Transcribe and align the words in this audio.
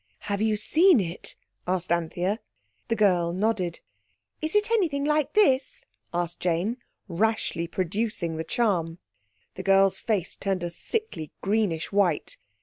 "Have 0.21 0.41
you 0.41 0.57
seen 0.57 0.99
it?" 0.99 1.35
asked 1.67 1.91
Anthea. 1.91 2.39
The 2.87 2.95
girl 2.95 3.31
nodded. 3.33 3.81
"Is 4.41 4.55
it 4.55 4.71
anything 4.71 5.05
like 5.05 5.33
this?" 5.33 5.85
asked 6.11 6.39
Jane, 6.39 6.77
rashly 7.07 7.67
producing 7.67 8.35
the 8.37 8.43
charm. 8.43 8.97
The 9.53 9.61
girl's 9.61 9.99
face 9.99 10.35
turned 10.35 10.63
a 10.63 10.71
sickly 10.71 11.31
greenish 11.43 11.91
white. 11.91 12.37